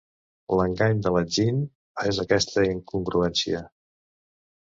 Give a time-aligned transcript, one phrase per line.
[0.59, 1.59] L'engany de l'enginy
[2.13, 3.63] és aquesta incongruència.